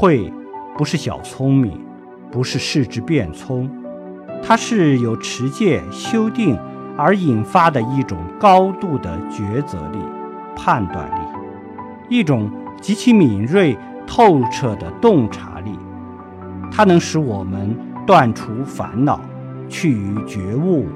[0.00, 0.32] 慧
[0.76, 1.76] 不是小聪明
[2.30, 3.68] 不是世之变聪
[4.40, 6.56] 它是由持戒修定
[6.96, 9.98] 而引发的一种高度的抉择力
[10.54, 11.26] 判断力
[12.08, 12.48] 一种
[12.80, 13.76] 极其敏锐
[14.06, 15.76] 透彻的洞察力
[16.70, 17.76] 它能使我们
[18.06, 19.20] 断除烦恼
[19.68, 20.86] 去于觉悟